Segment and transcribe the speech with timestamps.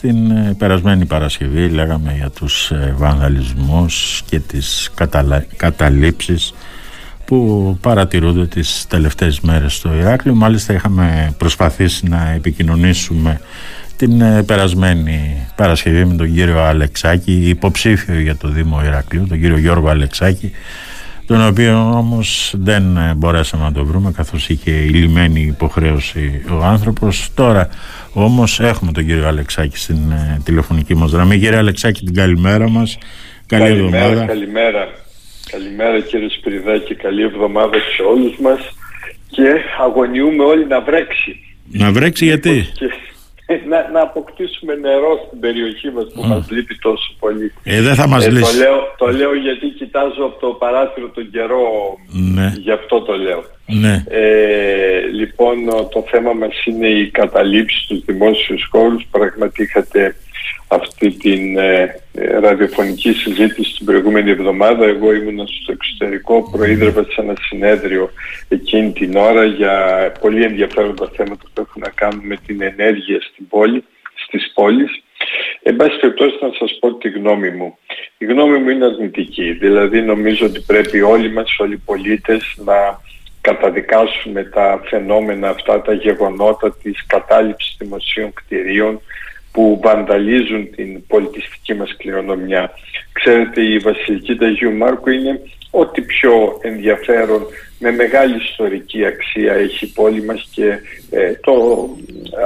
[0.00, 5.44] Την ε, περασμένη Παρασκευή λέγαμε για τους ε, βανδαλισμούς και τις καταλα...
[5.56, 6.54] καταλήψεις
[7.24, 10.34] που παρατηρούνται τις τελευταίες μέρες στο Ηράκλειο.
[10.34, 13.40] Μάλιστα είχαμε προσπαθήσει να επικοινωνήσουμε
[13.96, 19.58] την ε, περασμένη Παρασκευή με τον κύριο Αλεξάκη, υποψήφιο για το Δήμο Ηρακλείου, τον κύριο
[19.58, 20.52] Γιώργο Αλεξάκη,
[21.28, 22.82] τον οποίο όμως δεν
[23.16, 27.30] μπορέσαμε να το βρούμε καθώς είχε ηλυμένη υποχρέωση ο άνθρωπος.
[27.34, 27.68] Τώρα
[28.12, 31.38] όμως έχουμε τον κύριο Αλεξάκη στην ε, τηλεφωνική μας γραμμή.
[31.38, 32.98] Κύριε Αλεξάκη την καλημέρα μας.
[33.46, 34.26] Καλή καλημέρα, εβδομάδα.
[34.26, 34.88] Καλημέρα.
[35.50, 36.94] Καλημέρα κύριε Σπυριδάκη.
[36.94, 38.60] Καλή εβδομάδα σε όλους μας
[39.30, 39.48] και
[39.80, 41.40] αγωνιούμε όλοι να βρέξει.
[41.72, 42.66] Να βρέξει γιατί;
[43.70, 46.26] να, να αποκτήσουμε νερό στην περιοχή μας που mm.
[46.26, 47.52] μας λείπει τόσο πολύ.
[47.62, 51.30] Ε, δεν θα μας ε, Το λέω, το λέω γιατί κοιτάζω από το παράθυρο τον
[51.30, 51.66] καιρό,
[52.34, 52.52] ναι.
[52.56, 53.44] γι' αυτό το λέω.
[53.68, 54.04] Ναι.
[54.08, 55.56] Ε, λοιπόν,
[55.90, 59.06] το θέμα μας είναι η καταλήψη στους δημόσιους χώρους.
[59.10, 60.16] Πραγματικά είχατε
[60.68, 64.86] αυτή την ε, ε, ραδιοφωνική συζήτηση την προηγούμενη εβδομάδα.
[64.86, 68.10] Εγώ ήμουν στο εξωτερικό, προείδρευα σε ένα συνέδριο
[68.48, 69.72] εκείνη την ώρα για
[70.20, 73.84] πολύ ενδιαφέροντα θέματα που έχουν να κάνουν με την ενέργεια στην πόλη,
[74.26, 75.02] στις πόλεις.
[75.62, 77.78] Εν πάση περιπτώσει να σας πω τη γνώμη μου.
[78.18, 79.52] Η γνώμη μου είναι αρνητική.
[79.52, 83.00] Δηλαδή νομίζω ότι πρέπει όλοι μας, όλοι οι πολίτες να
[83.48, 89.00] καταδικάσουμε τα φαινόμενα αυτά, τα γεγονότα της κατάληψης δημοσίων κτηρίων,
[89.52, 92.70] που βανταλίζουν την πολιτιστική μας κληρονομιά.
[93.12, 97.46] Ξέρετε η Βασιλική Ταγίου Μάρκου είναι ό,τι πιο ενδιαφέρον
[97.78, 100.78] με μεγάλη ιστορική αξία έχει η πόλη μας και
[101.10, 101.54] ε, το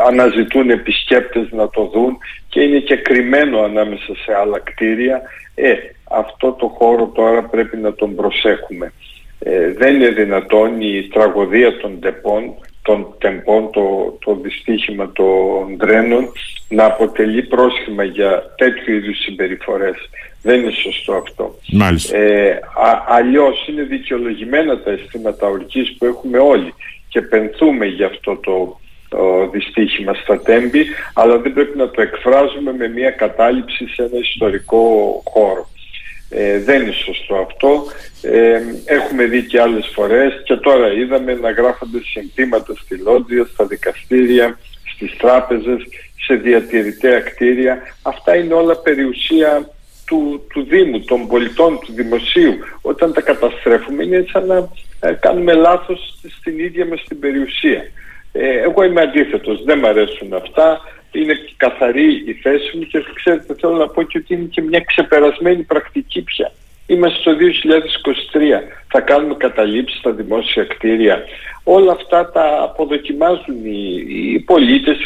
[0.08, 5.22] αναζητούν επισκέπτες να το δουν και είναι και κρυμμένο ανάμεσα σε άλλα κτίρια.
[5.54, 5.72] Ε,
[6.10, 8.92] αυτό το χώρο τώρα πρέπει να τον προσέχουμε.
[9.44, 16.32] Ε, δεν είναι δυνατόν η τραγωδία των τεπών των τεμπών, το, το δυστύχημα των τρένων
[16.68, 19.96] να αποτελεί πρόσχημα για τέτοιου είδους συμπεριφορές.
[20.42, 21.58] Δεν είναι σωστό αυτό.
[21.72, 22.16] Μάλιστα.
[22.16, 26.74] Ε, α, αλλιώς είναι δικαιολογημένα τα αισθήματα ορκής που έχουμε όλοι
[27.08, 32.72] και πενθούμε για αυτό το, το δυστύχημα στα τέμπη, αλλά δεν πρέπει να το εκφράζουμε
[32.72, 34.82] με μια κατάληψη σε ένα ιστορικό
[35.24, 35.68] χώρο.
[36.34, 37.86] Ε, δεν είναι σωστό αυτό.
[38.22, 43.66] Ε, έχουμε δει και άλλες φορές και τώρα είδαμε να γράφονται συμπτήματα στη Λόντια, στα
[43.66, 44.58] δικαστήρια,
[44.94, 45.82] στις τράπεζες,
[46.24, 47.78] σε διατηρητέα κτίρια.
[48.02, 49.70] Αυτά είναι όλα περιουσία
[50.06, 52.54] του, του Δήμου, των πολιτών, του Δημοσίου.
[52.82, 54.68] Όταν τα καταστρέφουμε είναι σαν να
[55.00, 57.82] ε, κάνουμε λάθος στην ίδια μας την περιουσία.
[58.32, 60.80] Ε, εγώ είμαι αντίθετος, δεν μου αρέσουν αυτά
[61.12, 64.80] είναι καθαρή η θέση μου και ξέρετε θέλω να πω και ότι είναι και μια
[64.80, 66.52] ξεπερασμένη πρακτική πια.
[66.86, 67.32] Είμαστε στο
[68.32, 68.38] 2023,
[68.88, 71.24] θα κάνουμε καταλήψεις στα δημόσια κτίρια.
[71.64, 74.96] Όλα αυτά τα αποδοκιμάζουν οι, οι πολίτες,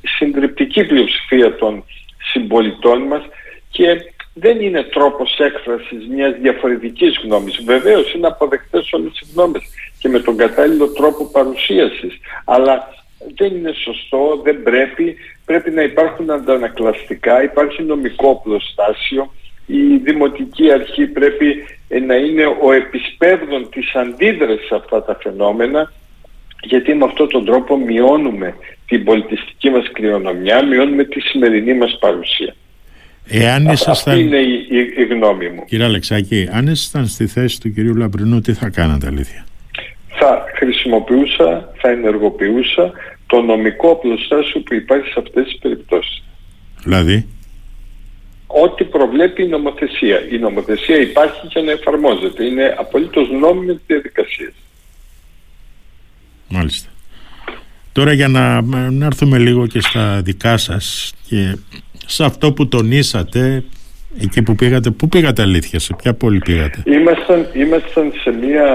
[0.00, 1.84] η συντριπτική πλειοψηφία των
[2.32, 3.22] συμπολιτών μας
[3.70, 3.96] και
[4.34, 7.62] δεν είναι τρόπος έκφρασης μιας διαφορετικής γνώμης.
[7.64, 9.62] Βεβαίως είναι αποδεκτές όλες οι γνώμες
[9.98, 12.14] και με τον κατάλληλο τρόπο παρουσίασης.
[12.44, 12.88] Αλλά
[13.34, 15.16] δεν είναι σωστό, δεν πρέπει.
[15.44, 19.32] Πρέπει να υπάρχουν αντανακλαστικά, υπάρχει νομικό πλωστάσιο.
[19.66, 25.92] Η Δημοτική Αρχή πρέπει ε, να είναι ο επισπεύδων της αντίδρασης σε αυτά τα φαινόμενα
[26.62, 28.54] γιατί με αυτόν τον τρόπο μειώνουμε
[28.86, 32.54] την πολιτιστική μας κληρονομιά, μειώνουμε τη σημερινή μας παρουσία.
[33.28, 34.14] Εάν ήσασταν...
[34.14, 35.64] Αυτή είναι η, η, η, γνώμη μου.
[35.64, 39.46] Κύριε Αλεξάκη, αν ήσασταν στη θέση του κυρίου Λαμπρινού, τι θα κάνατε αλήθεια;
[40.08, 42.92] Θα χρησιμοποιούσα, θα ενεργοποιούσα
[43.26, 46.22] το νομικό πλουστάσιο που υπάρχει σε αυτές τις περιπτώσεις.
[46.82, 47.26] Δηλαδή;
[48.46, 50.28] Ό,τι προβλέπει η νομοθεσία.
[50.30, 52.44] Η νομοθεσία υπάρχει για να εφαρμόζεται.
[52.44, 54.52] Είναι απολύτως νόμιμη διαδικασίας.
[56.48, 56.90] Μάλιστα.
[57.92, 61.58] Τώρα για να, να έρθουμε λίγο και στα δικά σας και
[62.06, 63.64] σε αυτό που τονίσατε
[64.20, 68.66] Εκεί που πήγατε, πού πήγατε αλήθεια, σε ποια πόλη πήγατε; Ήμασταν, ήμασταν σε μια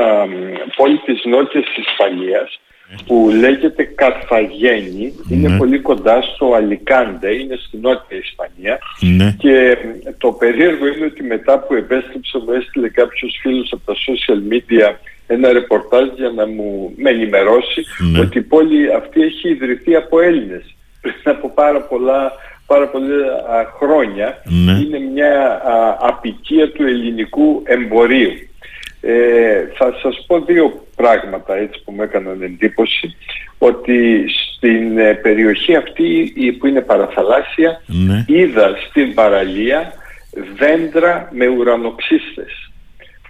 [0.75, 2.59] πόλη της Νότιας Ισπανίας
[3.05, 5.57] που λέγεται Καρθαγένη, είναι ναι.
[5.57, 9.35] πολύ κοντά στο Αλικάντε, είναι στη Νότια Ισπανία ναι.
[9.37, 9.77] και
[10.17, 14.95] το περίεργο είναι ότι μετά που επέστρεψα μου έστειλε κάποιος φίλος από τα social media
[15.27, 18.19] ένα ρεπορτάζ για να μου με ενημερώσει ναι.
[18.19, 22.31] ότι η πόλη αυτή έχει ιδρυθεί από Έλληνες πριν από πάρα πολλά
[22.65, 23.15] πάρα πολλά
[23.79, 24.71] χρόνια ναι.
[24.71, 25.61] είναι μια
[25.99, 28.31] απικία του ελληνικού εμπορίου.
[29.01, 33.15] Ε, θα σας πω δύο πράγματα έτσι που μου έκαναν εντύπωση
[33.57, 38.25] ότι στην ε, περιοχή αυτή που είναι παραθαλάσσια ναι.
[38.27, 39.93] είδα στην παραλία
[40.57, 42.71] δέντρα με ουρανοξύστες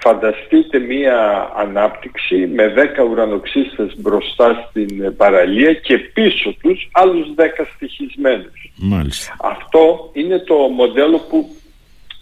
[0.04, 2.74] Φανταστείτε μία ανάπτυξη με
[3.04, 7.42] 10 ουρανοξύστες μπροστά στην παραλία και πίσω τους άλλους 10
[7.76, 8.72] στοιχισμένους.
[8.76, 9.36] Μάλιστα.
[9.42, 11.50] Αυτό είναι το μοντέλο που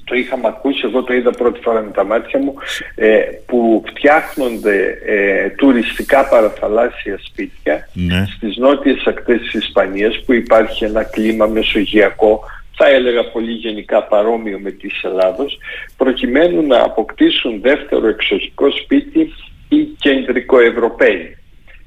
[0.10, 2.54] το είχαμε ακούσει, εγώ το είδα πρώτη φορά με τα μάτια μου,
[2.96, 8.26] ε, που φτιάχνονται ε, τουριστικά παραθαλάσσια σπίτια Ναι.
[8.36, 12.44] στις νότιες ακτές της Ισπανίας που υπάρχει ένα κλίμα μεσογειακό
[12.82, 15.58] θα έλεγα πολύ γενικά παρόμοιο με της Ελλάδος
[15.98, 19.34] προκειμένου να αποκτήσουν δεύτερο εξοχικό σπίτι
[19.70, 21.38] οι κεντρικοευρωπαίοι.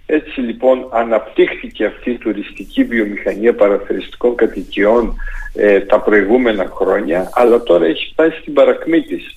[0.06, 5.14] Έτσι λοιπόν αναπτύχθηκε αυτή η τουριστική βιομηχανία παραθεριστικών κατοικιών
[5.54, 9.36] ε, τα προηγούμενα χρόνια αλλά τώρα έχει φτάσει στην παρακμή της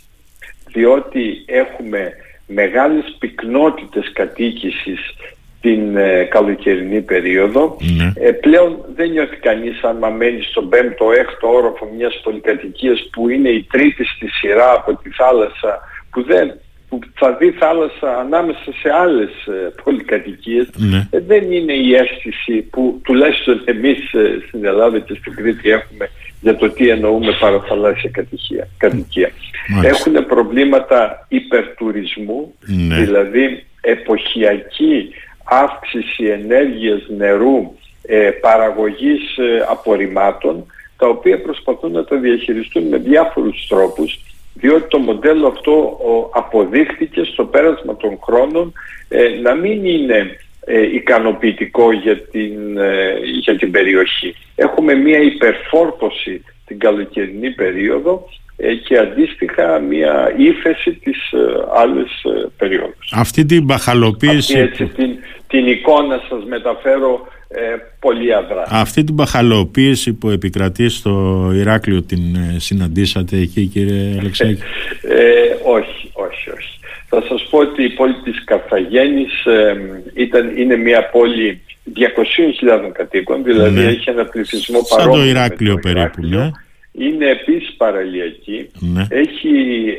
[0.72, 2.14] διότι έχουμε
[2.48, 5.00] μεγάλες πυκνότητες κατοίκησης
[5.62, 7.78] την ε, καλοκαιρινή περίοδο.
[7.98, 8.14] Ναι.
[8.28, 13.50] Ε, πλέον δεν νιώθει κανείς αν μένει στον 5ο, 6ο όροφο μιας πολυκατοικίας που είναι
[13.50, 15.80] η τρίτη στη σειρά από τη θάλασσα
[16.12, 16.60] που, δεν,
[17.00, 21.08] που θα δει θάλασσα ανάμεσα σε άλλες ε, πολυκατοικίες Ναι.
[21.10, 26.10] ε, δεν είναι η αίσθηση που τουλάχιστον εμείς ε, στην Ελλάδα και στην Κρήτη έχουμε
[26.42, 28.68] για το τι εννοούμε παραθαλάσσια κατοικία.
[28.78, 29.30] κατοικία.
[29.70, 30.10] Μάλιστα.
[30.10, 32.96] Έχουν προβλήματα υπερτουρισμού, Ναι.
[32.96, 35.10] δηλαδή εποχιακή
[35.44, 37.74] αύξηση ενέργειας νερού,
[38.08, 40.66] ε, παραγωγής ε, απορριμμάτων,
[40.98, 44.20] τα οποία προσπαθούν να τα διαχειριστούν με διάφορους τρόπους,
[44.56, 48.74] διότι το μοντέλο αυτό ο, αποδείχθηκε στο πέρασμα των χρόνων
[49.08, 54.36] ε, να μην είναι ε, ικανοποιητικό για την, ε, για την περιοχή.
[54.56, 61.38] Έχουμε μία υπερφόρτωση την καλοκαιρινή περίοδο ε, και αντίστοιχα μία ύφεση τις ε,
[61.76, 63.12] άλλες ε, περιόδους.
[63.16, 65.10] Αυτή την Αυτή μπαχαλοποίηση έτσι την,
[65.48, 67.60] την εικόνα σας μεταφέρω ε,
[68.00, 68.64] πολύ αδρά.
[68.68, 71.12] Αυτή την παχαλοποίηση που επικρατεί στο
[71.54, 74.62] Ηράκλειο την ε, συναντήσατε εκεί κύριε Αλεξάκη;
[75.02, 75.22] Ε,
[75.64, 76.80] όχι, όχι, όχι.
[77.10, 79.76] Θα σας πω ότι η πόλη της Καρθαγένης ε,
[80.14, 81.62] ήταν, είναι μια πόλη
[81.96, 83.88] 200.000 κατοίκων, δηλαδή Ναι.
[83.90, 86.40] έχει ένα πληθυσμό Σαν παρόμοιο το με Ηράκλειο περίπου, Ηράκλειο.
[86.40, 86.50] ναι.
[86.98, 88.70] Είναι επίσης παραλιακή.
[88.80, 89.08] Ναι.
[89.10, 89.50] Έχει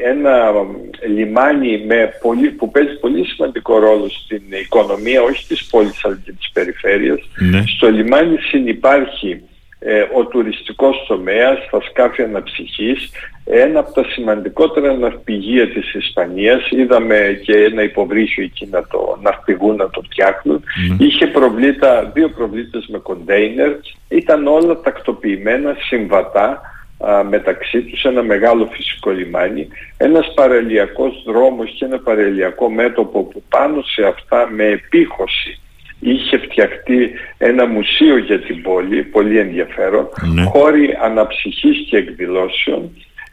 [0.04, 0.74] ένα μ,
[1.14, 6.32] λιμάνι με πολύ, που παίζει πολύ σημαντικό ρόλο στην οικονομία, όχι της πόλης αλλά και
[6.32, 7.20] της περιφέρειας.
[7.50, 7.62] Ναι.
[7.66, 9.42] Στο λιμάνι συνυπάρχει
[9.78, 13.10] ε, ο τουριστικός τομέας, τα σκάφη αναψυχής,
[13.44, 16.70] ένα από τα σημαντικότερα ναυπηγεία της Ισπανίας.
[16.70, 20.64] Είδαμε και ένα υποβρύχιο εκεί να το ναυπηγούν, να το φτιάχνουν.
[20.88, 21.06] Ναι.
[21.06, 23.72] Είχε προβλήτα, δύο προβλήτες με κοντέινερ.
[24.08, 26.60] Ήταν όλα τακτοποιημένα, συμβατά
[26.98, 33.42] α, μεταξύ τους ένα μεγάλο φυσικό λιμάνι, ένας παραλιακός δρόμος και ένα παραλιακό μέτωπο που
[33.48, 35.60] πάνω σε αυτά με επίχωση
[36.00, 40.42] είχε φτιαχτεί ένα μουσείο για την πόλη, πολύ ενδιαφέρον, Ναι.
[40.42, 42.90] χώροι αναψυχής και εκδηλώσεων.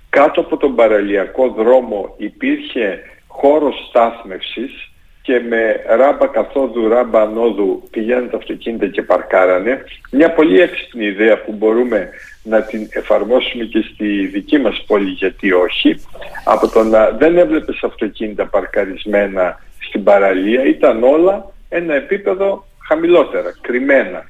[0.10, 4.92] Κάτω από τον παραλιακό δρόμο υπήρχε χώρος στάθμευσης
[5.24, 9.84] και με ράμπα καθόδου, ράμπα ανόδου πηγαίνουν τα αυτοκίνητα και παρκάρανε.
[10.12, 12.10] Μια πολύ έξυπνη ιδέα που μπορούμε
[12.44, 15.96] να την εφαρμόσουμε και στη δική μας πόλη γιατί όχι.
[16.44, 24.24] Από το να δεν έβλεπες αυτοκίνητα παρκαρισμένα στην παραλία ήταν όλα ένα επίπεδο χαμηλότερα, κρυμμένα,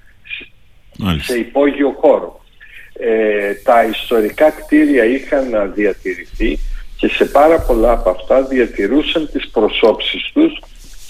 [0.98, 1.34] Μάλιστα.
[1.34, 2.42] σε υπόγειο χώρο.
[3.00, 6.60] Ε, τα ιστορικά κτίρια είχαν διατηρηθεί
[6.98, 10.60] και σε πάρα πολλά από αυτά διατηρούσαν τις προσώψεις τους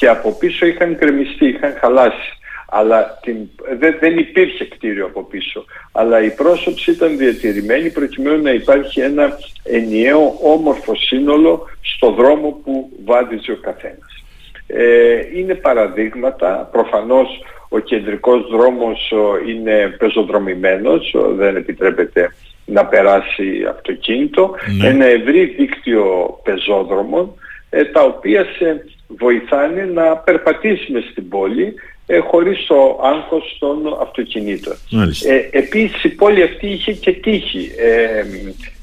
[0.03, 2.29] και από πίσω είχαν κρεμιστεί, είχαν χαλάσει.
[2.69, 3.35] Αλλά την,
[3.79, 5.65] δεν, δεν υπήρχε κτίριο από πίσω.
[5.91, 12.89] Αλλά η πρόσωψη ήταν διατηρημένη προκειμένου να υπάρχει ένα ενιαίο όμορφο σύνολο στο δρόμο που
[13.05, 14.24] βάδιζε ο καθένας.
[14.67, 17.27] Ε, είναι παραδείγματα, προφανώς
[17.69, 24.88] ο κεντρικός δρόμος ο, είναι πεζοδρομημένος, ο, δεν επιτρέπεται να περάσει αυτοκίνητο, Ναι.
[24.88, 26.03] ένα ευρύ δίκτυο
[26.43, 27.33] πεζόδρομων
[27.69, 28.86] ε, τα οποία σε
[29.17, 31.74] βοηθάνε να περπατήσεις μες στην πόλη
[32.05, 34.74] ε, χωρίς το άγχος των αυτοκινήτων.
[34.91, 35.34] Μάλιστα.
[35.34, 37.72] Ε, επίσης η πόλη αυτή είχε και τύχη.
[37.77, 38.24] Ε,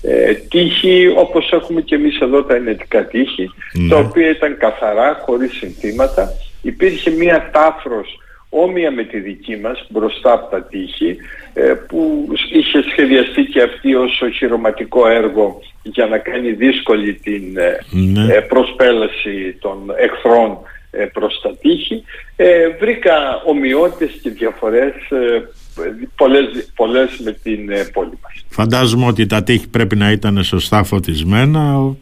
[0.02, 3.88] ε, τύχη όπως έχουμε και εμείς εδώ τα ενετικά τύχη, Ναι.
[3.88, 6.32] τα οποία ήταν καθαρά, χωρίς συνθήματα.
[6.62, 8.18] Υπήρχε μία τάφρος
[8.50, 11.16] όμοια με τη δική μας μπροστά από τα τείχη
[11.54, 17.78] ε, που είχε σχεδιαστεί και αυτή ως οχυρωματικό έργο για να κάνει δύσκολη την ε,
[17.90, 18.34] Ναι.
[18.34, 20.58] ε, προσπέλαση των εχθρών
[20.90, 22.02] ε, προς τα τείχη.
[22.36, 25.42] Ε, βρήκα ομοιότητες και διαφορές ε,
[26.16, 28.44] πολλές, πολλές με την ε, πόλη μας.
[28.48, 31.96] Φαντάζομαι ότι τα τείχη πρέπει να ήταν σωστά φωτισμένα ο-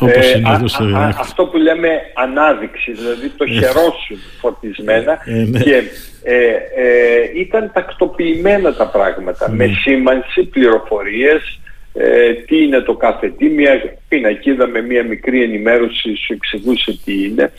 [0.00, 1.16] όπως Ε, είναι α- εδώ στο α- α- Ηράκλειο.
[1.20, 5.58] αυτό που λέμε ανάδειξη, δηλαδή το χερόσουν φωτισμένα Ε, ναι.
[5.58, 5.82] και
[6.22, 6.34] ε,
[6.76, 11.60] ε, ήταν τακτοποιημένα τα πράγματα με σήμανση, πληροφορίες,
[11.94, 17.24] ε, τι είναι το κάθε τι, μια πινακίδα με μια μικρή ενημέρωση σου εξηγούσε τι
[17.24, 17.52] είναι.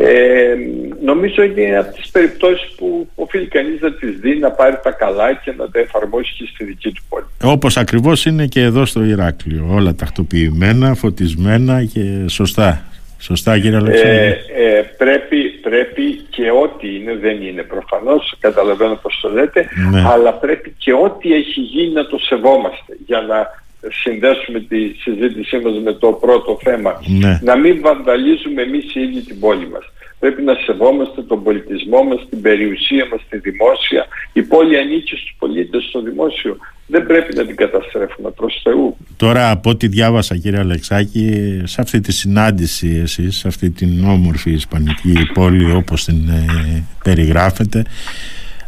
[0.00, 0.54] Ε,
[1.02, 5.34] νομίζω είναι από τις περιπτώσεις που οφείλει κανείς να τις δει, να πάρει τα καλά
[5.34, 7.24] και να τα εφαρμόσει και στη δική του πόλη.
[7.42, 12.82] Όπως ακριβώς είναι και εδώ στο Ηράκλειο, όλα τακτοποιημένα, φωτισμένα και σωστά.
[13.18, 19.28] Σωστά κύριε ε, ε, πρέπει, πρέπει και ό,τι είναι, δεν είναι προφανώς, καταλαβαίνω πώς το
[19.28, 20.02] λέτε, ναι.
[20.06, 23.66] αλλά πρέπει και ό,τι έχει γίνει να το σεβόμαστε για να
[24.02, 27.02] συνδέσουμε τη συζήτησή μας με το πρώτο θέμα.
[27.06, 27.40] Ναι.
[27.42, 29.84] Να μην βανταλίζουμε εμείς οι ίδιοι την πόλη μας.
[30.18, 34.06] Πρέπει να σεβόμαστε τον πολιτισμό μας, την περιουσία μας, τη δημόσια.
[34.32, 36.56] Η πόλη ανήκει στους πολίτες, στο δημόσιο.
[36.86, 38.96] Δεν πρέπει να την καταστρέφουμε προς Θεού.
[39.16, 44.50] Τώρα από ό,τι διάβασα κύριε Αλεξάκη, σε αυτή τη συνάντηση εσείς, σε αυτή την όμορφη
[44.50, 47.84] ισπανική πόλη όπως την ε, περιγράφετε,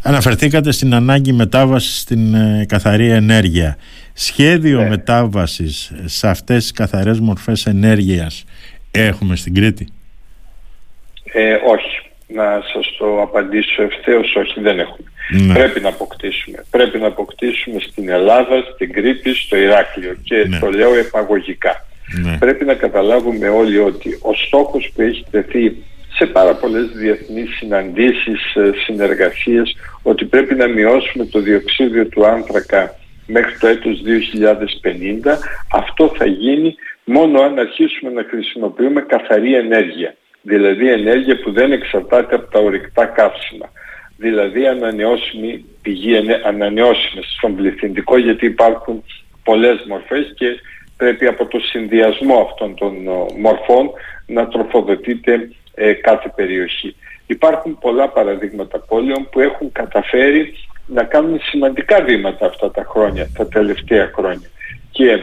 [0.02, 3.76] αναφερθήκατε στην ανάγκη μετάβασης στην ε, καθαρή ενέργεια.
[4.12, 4.88] Σχέδιο ναι.
[4.88, 8.44] μετάβασης σε αυτές τις καθαρές μορφές ενέργειας
[8.90, 9.88] έχουμε στην Κρήτη;
[11.32, 12.00] Ε, όχι.
[12.34, 15.08] Να σας το απαντήσω ευθέως, όχι δεν έχουμε.
[15.30, 15.54] Ναι.
[15.54, 16.64] Πρέπει να αποκτήσουμε.
[16.70, 20.58] Πρέπει να αποκτήσουμε στην Ελλάδα, στην Κρήτη, στο Ηράκλειο και ναι.
[20.58, 21.86] το λέω επαγωγικά.
[22.22, 22.38] Ναι.
[22.38, 25.76] Πρέπει να καταλάβουμε όλοι ότι ο στόχος που έχει τεθεί
[26.20, 32.94] σε πάρα πολλές διεθνείς συναντήσεις, ε, συνεργασίες, ότι πρέπει να μειώσουμε το διοξίδιο του άνθρακα
[33.26, 35.38] μέχρι το έτος 2050,
[35.72, 36.74] αυτό θα γίνει
[37.04, 40.14] μόνο αν αρχίσουμε να χρησιμοποιούμε καθαρή ενέργεια.
[40.42, 43.72] Δηλαδή ενέργεια που δεν εξαρτάται από τα ορυκτά καύσιμα.
[44.16, 49.04] Δηλαδή ανανεώσιμη πηγή, ανανεώσιμες στον πληθυντικό γιατί υπάρχουν
[49.44, 50.46] πολλές μορφές και
[50.96, 52.92] πρέπει από το συνδυασμό αυτών των
[53.38, 53.90] μορφών
[54.26, 55.48] να τροφοδοτείται
[55.82, 56.96] ε, κάθε περιοχή.
[57.26, 60.54] Υπάρχουν πολλά παραδείγματα πόλεων που έχουν καταφέρει
[60.86, 64.48] να κάνουν σημαντικά βήματα αυτά τα χρόνια, τα τελευταία χρόνια.
[64.90, 65.22] Και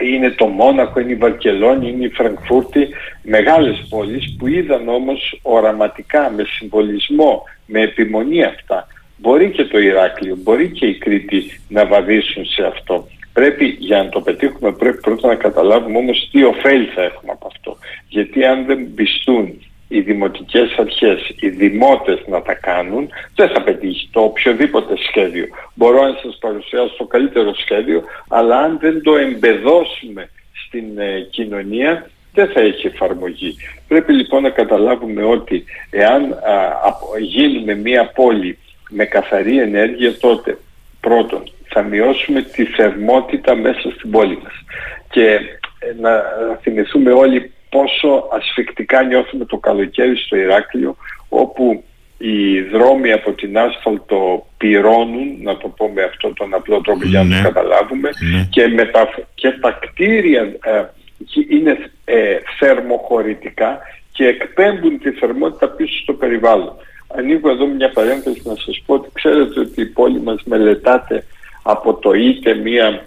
[0.00, 2.88] είναι το Μόναχο, είναι η Βαρκελόνη, είναι η Φραγκφούρτη,
[3.22, 8.86] μεγάλες πόλεις που είδαν όμως οραματικά, με συμβολισμό, με επιμονή αυτά.
[9.16, 13.06] Μπορεί και το Ηράκλειο, μπορεί και η Κρήτη να βαδίσουν σε αυτό.
[13.34, 17.46] Πρέπει για να το πετύχουμε πρέπει πρώτα να καταλάβουμε όμως τι ωφέλη θα έχουμε από
[17.46, 17.76] αυτό.
[18.08, 24.08] Γιατί αν δεν πιστούν οι δημοτικές αρχές, οι δημότες να τα κάνουν, δεν θα πετύχει
[24.12, 25.46] το οποιοδήποτε σχέδιο.
[25.74, 30.30] Μπορώ να σας παρουσιάσω το καλύτερο σχέδιο, αλλά αν δεν το εμπεδώσουμε
[30.66, 33.56] στην ε, κοινωνία, δεν θα έχει εφαρμογή.
[33.88, 36.38] Πρέπει λοιπόν να καταλάβουμε ότι εάν
[37.20, 38.58] γίνουμε μία πόλη
[38.90, 40.58] με καθαρή ενέργεια, τότε
[41.00, 41.42] πρώτον
[41.74, 44.52] θα μειώσουμε τη θερμότητα μέσα στην πόλη μας.
[45.10, 45.26] Και
[45.78, 46.10] ε, να
[46.62, 50.96] θυμηθούμε όλοι πόσο ασφικτικά νιώθουμε το καλοκαίρι στο Ηράκλειο
[51.28, 51.84] όπου
[52.18, 57.22] οι δρόμοι από την άσφαλτο πυρώνουν, να το πω με αυτόν τον απλό τρόπο για
[57.22, 57.42] να το ναι.
[57.42, 58.48] καταλάβουμε ναι.
[58.50, 60.84] και, τα, και τα κτίρια ε,
[61.48, 63.78] είναι ε, θερμοχωρητικά
[64.12, 66.74] και εκπέμπουν τη θερμότητα πίσω στο περιβάλλον.
[67.16, 71.24] Ανοίγω εδώ μια παρένθεση να σας πω ότι ξέρετε ότι η πόλη μας μελετάται
[71.66, 73.06] από το είτε μια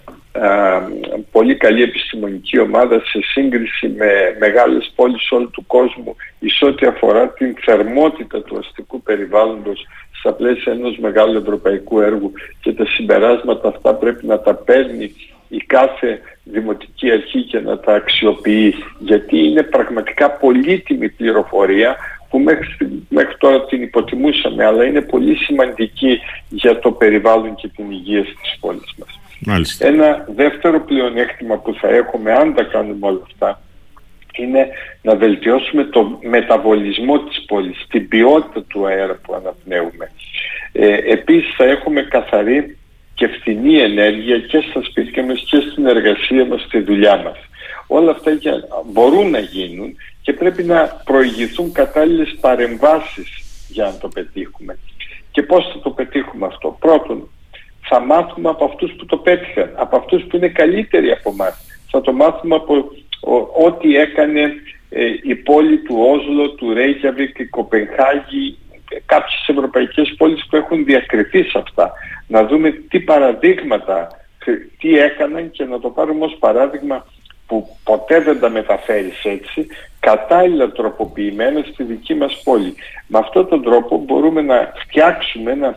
[1.30, 7.28] πολύ καλή επιστημονική ομάδα σε σύγκριση με μεγάλες πόλεις όλου του κόσμου εις ό,τι αφορά
[7.28, 9.86] την θερμότητα του αστικού περιβάλλοντος
[10.18, 12.32] στα πλαίσια ενός μεγάλου ευρωπαϊκού έργου.
[12.60, 15.14] Και τα συμπεράσματα αυτά πρέπει να τα παίρνει
[15.48, 21.96] η κάθε δημοτική αρχή και να τα αξιοποιεί γιατί είναι πραγματικά πολύτιμη πληροφορία
[22.30, 26.18] που μέχρι, μέχρι τώρα την υποτιμούσαμε αλλά είναι πολύ σημαντική
[26.48, 29.18] για το περιβάλλον και την υγεία της πόλης μας.
[29.78, 33.62] Ένα δεύτερο πλεονέκτημα που θα έχουμε αν τα κάνουμε όλα αυτά
[34.36, 34.68] είναι
[35.02, 40.10] να βελτιώσουμε το μεταβολισμό της πόλης, την ποιότητα του αέρα που αναπνέουμε.
[40.72, 42.76] Ε, επίσης θα έχουμε καθαρή
[43.14, 47.36] και φθηνή ενέργεια και στα σπίτια μας και στην εργασία μας, στη δουλειά μας.
[47.86, 48.30] Όλα αυτά
[48.92, 53.28] μπορούν να γίνουν και πρέπει να προηγηθούν κατάλληλες παρεμβάσεις
[53.68, 54.78] για να το πετύχουμε.
[55.30, 56.76] Και πώς θα το πετύχουμε αυτό.
[56.80, 57.28] Πρώτον,
[57.80, 61.66] θα μάθουμε από αυτούς που το πέτυχαν, από αυτούς που είναι καλύτεροι από εμάς.
[61.90, 62.90] Θα το μάθουμε από
[63.64, 64.52] ό,τι έκανε
[64.90, 68.58] ε, η πόλη του Όσλο, του Ρέικιαβικ, η Κοπενχάγη,
[69.06, 71.92] κάποιες ευρωπαϊκές πόλεις που έχουν διακριθεί σε αυτά.
[72.26, 74.08] Να δούμε τι παραδείγματα,
[74.78, 77.06] τι έκαναν και να το πάρουμε ως παράδειγμα
[77.46, 79.66] που ποτέ δεν τα μεταφέρεις έτσι,
[80.00, 82.74] κατάλληλα τροποποιημένα στη δική μας πόλη.
[83.06, 85.76] Με αυτόν τον τρόπο μπορούμε να φτιάξουμε ένα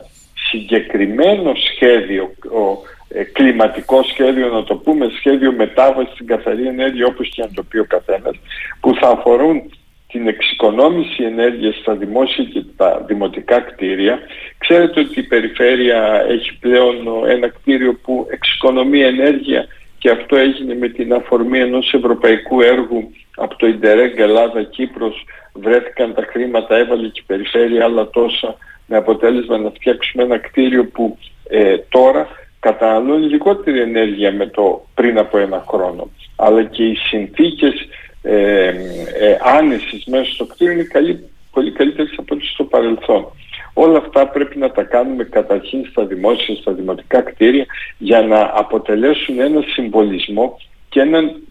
[0.49, 7.29] συγκεκριμένο σχέδιο, ο, ε, κλιματικό σχέδιο, να το πούμε, σχέδιο μετάβασης στην καθαρή ενέργεια όπως
[7.29, 8.35] και αν το πει ο καθένας,
[8.79, 9.71] που θα αφορούν
[10.11, 14.19] την εξοικονόμηση ενέργειας στα δημόσια και τα δημοτικά κτίρια.
[14.57, 16.95] Ξέρετε ότι η περιφέρεια έχει πλέον
[17.27, 23.11] ένα κτίριο που εξοικονομεί ενέργεια και αυτό έγινε με την αφορμή ενός ευρωπαϊκού έργου
[23.41, 29.57] από το Ιντερέγκ Ελλάδα-Κύπρος βρέθηκαν τα χρήματα, έβαλε και η περιφέρεια άλλα τόσα με αποτέλεσμα
[29.57, 31.17] να φτιάξουμε ένα κτίριο που
[31.50, 32.27] ε, τώρα
[32.60, 36.10] καταναλώνει λιγότερη ενέργεια με το πριν από ένα χρόνο.
[36.36, 37.74] Αλλά και οι συνθήκες
[38.21, 43.25] ε, ε, άνεσης μέσα στο κτίριο είναι καλή, πολύ καλύτερες από ό,τι στο παρελθόν.
[43.74, 47.65] Όλα αυτά πρέπει να τα κάνουμε καταρχήν στα δημόσια, στα δημοτικά κτίρια
[47.98, 50.57] για να αποτελέσουν ένα συμβολισμό
[50.89, 51.41] και έναν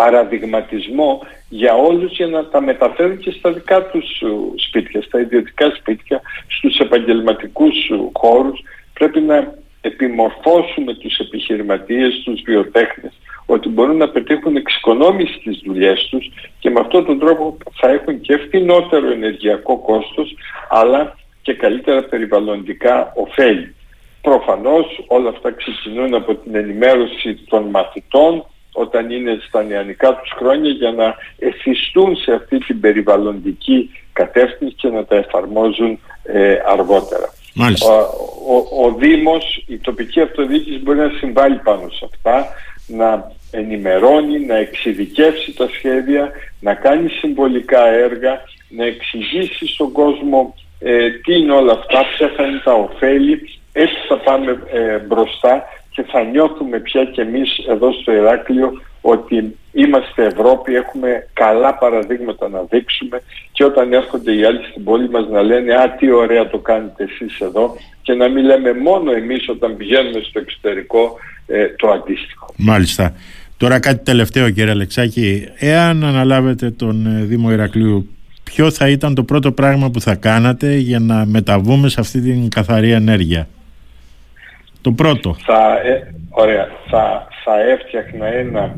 [0.00, 4.22] παραδειγματισμό για όλους για να τα μεταφέρουν και στα δικά τους
[4.66, 7.74] σπίτια, στα ιδιωτικά σπίτια, στους επαγγελματικούς
[8.12, 8.60] χώρους.
[8.92, 13.12] Πρέπει να επιμορφώσουμε τους επιχειρηματίες, τους βιοτέχνες,
[13.46, 18.20] ότι μπορούν να πετύχουν εξοικονόμηση στις δουλειές τους και με αυτόν τον τρόπο θα έχουν
[18.20, 20.34] και φθηνότερο ενεργειακό κόστος,
[20.68, 23.74] αλλά και καλύτερα περιβαλλοντικά ωφέλη.
[24.22, 30.70] Προφανώς όλα αυτά ξεκινούν από την ενημέρωση των μαθητών όταν είναι στα νεανικά τους χρόνια
[30.70, 37.32] για να εθιστούν σε αυτή την περιβαλλοντική κατεύθυνση και να τα εφαρμόζουν ε, αργότερα.
[37.58, 37.92] Ο,
[38.54, 42.46] ο, ο Δήμος, η τοπική αυτοδιοίκηση μπορεί να συμβάλλει πάνω σε αυτά,
[42.86, 51.10] να ενημερώνει, να εξειδικεύσει τα σχέδια, να κάνει συμβολικά έργα, να εξηγήσει στον κόσμο ε,
[51.10, 56.02] τι είναι όλα αυτά, ποια θα είναι τα ωφέλη, έτσι θα πάμε ε, μπροστά και
[56.02, 62.62] θα νιώθουμε πια κι εμείς εδώ στο Ηράκλειο ότι είμαστε Ευρώπη, έχουμε καλά παραδείγματα να
[62.70, 66.58] δείξουμε και όταν έρχονται οι άλλοι στην πόλη μας να λένε «Α, τι ωραία το
[66.58, 71.90] κάνετε εσείς εδώ» και να μην λέμε μόνο εμείς όταν πηγαίνουμε στο εξωτερικό ε, το
[71.90, 72.54] αντίστοιχο.
[72.56, 73.14] Μάλιστα.
[73.56, 78.08] Τώρα κάτι τελευταίο κύριε Αλεξάκη, εάν αναλάβετε τον ε, Δήμο Ηρακλείου
[78.44, 82.48] ποιο θα ήταν το πρώτο πράγμα που θα κάνατε για να μεταβούμε σε αυτή την
[82.48, 83.48] καθαρή ενέργεια;
[84.80, 85.36] Το πρώτο.
[85.44, 86.68] Θα, ε, ωραία.
[86.88, 88.76] Θα, θα έφτιαχνα ένα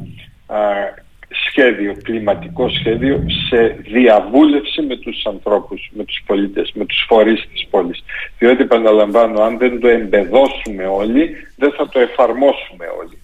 [1.49, 7.67] σχέδιο, κλιματικό σχέδιο σε διαβούλευση με τους ανθρώπους, με τους πολίτες, με τους φορείς της
[7.71, 8.05] πόλης.
[8.39, 13.19] Διότι επαναλαμβάνω, αν δεν το εμπεδώσουμε όλοι, δεν θα το εφαρμόσουμε όλοι.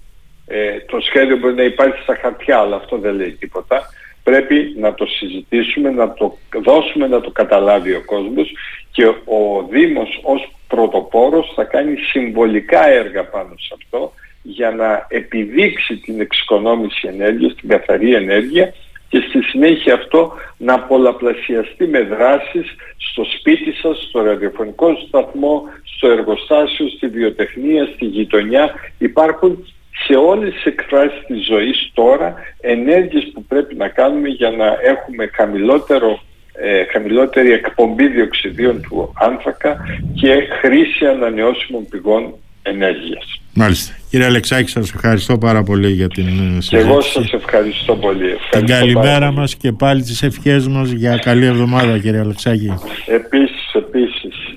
[0.46, 3.82] Ε, το σχέδιο μπορεί να υπάρχει στα χαρτιά, αλλά αυτό δεν λέει τίποτα
[4.28, 8.52] πρέπει να το συζητήσουμε, να το δώσουμε να το καταλάβει ο κόσμος
[8.90, 14.12] και ο Δήμος ως πρωτοπόρος θα κάνει συμβολικά έργα πάνω σε αυτό
[14.42, 18.74] για να επιδείξει την εξοικονόμηση ενέργειας, την καθαρή ενέργεια
[19.08, 25.62] και στη συνέχεια αυτό να πολλαπλασιαστεί με δράσεις στο σπίτι σας, στο ραδιοφωνικό σταθμό,
[25.96, 28.74] στο εργοστάσιο, στη βιοτεχνία, στη γειτονιά.
[28.98, 29.72] Υπάρχουν
[30.06, 35.30] σε όλες τις εκφράσεις της ζωής τώρα ενέργειες που πρέπει να κάνουμε για να έχουμε
[35.32, 36.20] χαμηλότερο,
[36.52, 39.76] ε, χαμηλότερη εκπομπή διοξιδίων του άνθρακα
[40.14, 43.40] και χρήση ανανεώσιμων πηγών ενέργειας.
[43.54, 43.94] Μάλιστα.
[44.10, 46.68] Κύριε Αλεξάκη, σας ευχαριστώ πάρα πολύ για την συζήτηση.
[46.68, 48.24] Και εγώ σας ευχαριστώ πολύ.
[48.24, 52.74] Ευχαριστώ την καλημέρα μας και πάλι τις ευχές μας για καλή εβδομάδα κύριε Αλεξάκη.
[53.06, 54.48] Επίσης, επίσης.